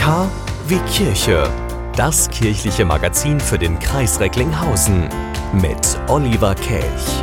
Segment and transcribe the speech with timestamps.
[0.00, 0.30] K
[0.66, 1.46] wie Kirche.
[1.94, 5.10] Das kirchliche Magazin für den Kreis Recklinghausen
[5.52, 7.22] mit Oliver Kelch.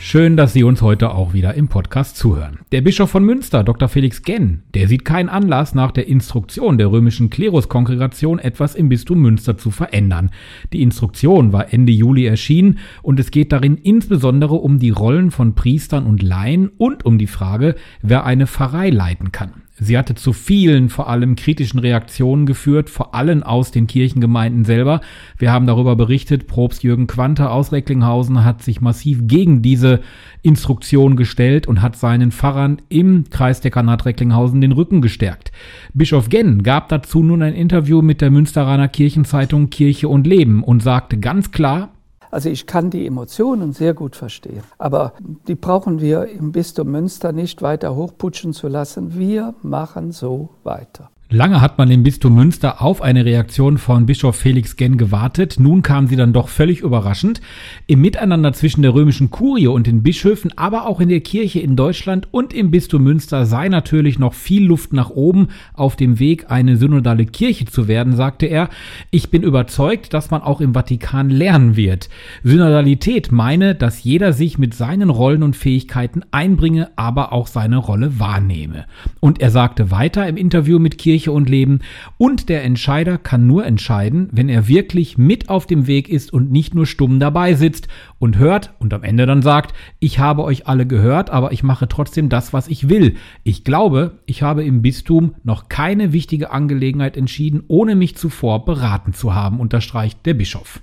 [0.00, 2.58] Schön, dass Sie uns heute auch wieder im Podcast zuhören.
[2.72, 3.88] Der Bischof von Münster, Dr.
[3.88, 9.20] Felix Genn, der sieht keinen Anlass, nach der Instruktion der römischen Kleruskongregation etwas im Bistum
[9.20, 10.32] Münster zu verändern.
[10.72, 15.54] Die Instruktion war Ende Juli erschienen und es geht darin insbesondere um die Rollen von
[15.54, 19.62] Priestern und Laien und um die Frage, wer eine Pfarrei leiten kann.
[19.82, 25.00] Sie hatte zu vielen, vor allem kritischen Reaktionen geführt, vor allem aus den Kirchengemeinden selber.
[25.38, 30.00] Wir haben darüber berichtet, Probst Jürgen Quante aus Recklinghausen hat sich massiv gegen diese
[30.42, 35.50] Instruktion gestellt und hat seinen Pfarrern im Kreisdekanat Recklinghausen den Rücken gestärkt.
[35.94, 40.80] Bischof Genn gab dazu nun ein Interview mit der Münsteraner Kirchenzeitung Kirche und Leben und
[40.80, 41.90] sagte ganz klar,
[42.32, 45.12] also ich kann die Emotionen sehr gut verstehen, aber
[45.46, 49.14] die brauchen wir im Bistum Münster nicht weiter hochputschen zu lassen.
[49.14, 51.10] Wir machen so weiter.
[51.34, 55.56] Lange hat man im Bistum Münster auf eine Reaktion von Bischof Felix Genn gewartet.
[55.58, 57.40] Nun kam sie dann doch völlig überraschend.
[57.86, 61.74] Im Miteinander zwischen der römischen Kurie und den Bischöfen, aber auch in der Kirche in
[61.74, 66.50] Deutschland und im Bistum Münster sei natürlich noch viel Luft nach oben auf dem Weg,
[66.50, 68.68] eine synodale Kirche zu werden, sagte er.
[69.10, 72.10] Ich bin überzeugt, dass man auch im Vatikan lernen wird.
[72.44, 78.20] Synodalität meine, dass jeder sich mit seinen Rollen und Fähigkeiten einbringe, aber auch seine Rolle
[78.20, 78.84] wahrnehme.
[79.20, 81.80] Und er sagte weiter im Interview mit Kirche Kirche und Leben.
[82.18, 86.50] Und der Entscheider kann nur entscheiden, wenn er wirklich mit auf dem Weg ist und
[86.50, 87.88] nicht nur stumm dabei sitzt
[88.18, 91.86] und hört und am Ende dann sagt, ich habe euch alle gehört, aber ich mache
[91.86, 93.16] trotzdem das, was ich will.
[93.44, 99.12] Ich glaube, ich habe im Bistum noch keine wichtige Angelegenheit entschieden, ohne mich zuvor beraten
[99.12, 100.80] zu haben, unterstreicht der Bischof.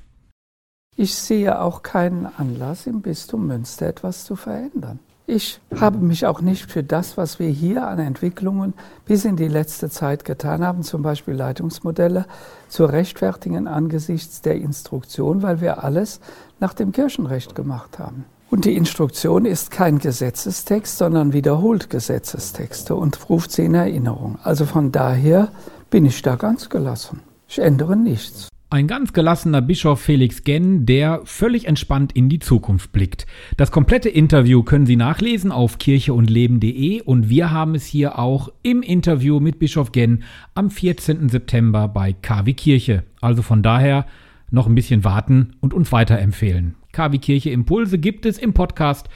[0.95, 4.99] Ich sehe auch keinen Anlass, im Bistum Münster etwas zu verändern.
[5.31, 8.73] Ich habe mich auch nicht für das, was wir hier an Entwicklungen
[9.05, 12.25] bis in die letzte Zeit getan haben, zum Beispiel Leitungsmodelle,
[12.67, 16.19] zu rechtfertigen angesichts der Instruktion, weil wir alles
[16.59, 18.25] nach dem Kirchenrecht gemacht haben.
[18.49, 24.39] Und die Instruktion ist kein Gesetzestext, sondern wiederholt Gesetzestexte und ruft sie in Erinnerung.
[24.41, 25.49] Also von daher
[25.91, 27.19] bin ich da ganz gelassen.
[27.47, 28.49] Ich ändere nichts.
[28.71, 33.25] Ein ganz gelassener Bischof Felix Genn, der völlig entspannt in die Zukunft blickt.
[33.57, 38.83] Das komplette Interview können Sie nachlesen auf kircheundleben.de und wir haben es hier auch im
[38.83, 40.21] Interview mit Bischof Genn
[40.53, 41.29] am 14.
[41.29, 43.05] September bei KW Kirche.
[43.21, 44.05] Also von daher
[44.51, 46.75] noch ein bisschen warten und uns weiterempfehlen.
[46.91, 49.09] KW Kirche Impulse gibt es im Podcast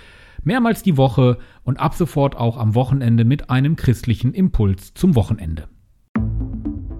[0.44, 5.68] mehrmals die Woche und ab sofort auch am Wochenende mit einem christlichen Impuls zum Wochenende.